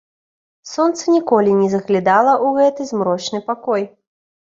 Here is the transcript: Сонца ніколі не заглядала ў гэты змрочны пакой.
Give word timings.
Сонца 0.69 1.13
ніколі 1.17 1.51
не 1.61 1.69
заглядала 1.75 2.33
ў 2.45 2.59
гэты 2.59 2.91
змрочны 2.91 3.47
пакой. 3.55 3.91